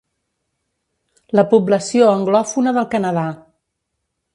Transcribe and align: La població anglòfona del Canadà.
La 1.39 1.45
població 1.53 2.09
anglòfona 2.17 2.77
del 2.79 2.93
Canadà. 2.97 3.29